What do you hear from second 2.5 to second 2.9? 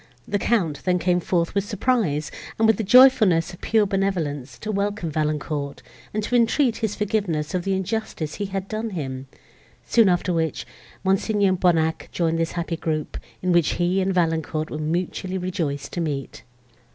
and with the